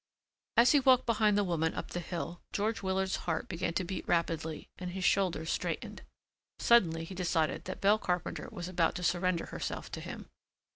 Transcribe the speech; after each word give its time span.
As 0.57 0.71
he 0.71 0.79
walked 0.79 1.05
behind 1.05 1.37
the 1.37 1.43
woman 1.43 1.75
up 1.75 1.91
the 1.91 1.99
hill 1.99 2.41
George 2.53 2.81
Willard's 2.81 3.17
heart 3.27 3.47
began 3.47 3.75
to 3.75 3.83
beat 3.83 4.07
rapidly 4.07 4.67
and 4.79 4.93
his 4.93 5.03
shoulders 5.03 5.51
straightened. 5.51 6.01
Suddenly 6.57 7.03
he 7.03 7.13
decided 7.13 7.65
that 7.65 7.81
Belle 7.81 7.99
Carpenter 7.99 8.49
was 8.51 8.67
about 8.67 8.95
to 8.95 9.03
surrender 9.03 9.45
herself 9.45 9.91
to 9.91 10.01
him. 10.01 10.25